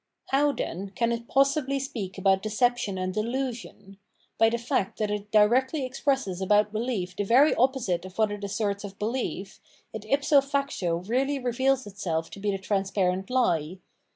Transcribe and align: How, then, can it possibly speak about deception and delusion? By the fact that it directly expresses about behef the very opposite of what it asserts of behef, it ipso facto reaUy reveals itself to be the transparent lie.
How, 0.29 0.51
then, 0.51 0.89
can 0.95 1.11
it 1.11 1.27
possibly 1.27 1.77
speak 1.77 2.17
about 2.17 2.41
deception 2.41 2.97
and 2.97 3.13
delusion? 3.13 3.99
By 4.39 4.49
the 4.49 4.57
fact 4.57 4.97
that 4.97 5.11
it 5.11 5.29
directly 5.29 5.85
expresses 5.85 6.41
about 6.41 6.73
behef 6.73 7.15
the 7.15 7.23
very 7.23 7.53
opposite 7.53 8.03
of 8.03 8.17
what 8.17 8.31
it 8.31 8.43
asserts 8.43 8.83
of 8.83 8.97
behef, 8.97 9.59
it 9.93 10.05
ipso 10.09 10.41
facto 10.41 11.01
reaUy 11.01 11.45
reveals 11.45 11.85
itself 11.85 12.31
to 12.31 12.39
be 12.39 12.49
the 12.49 12.57
transparent 12.57 13.29
lie. 13.29 13.77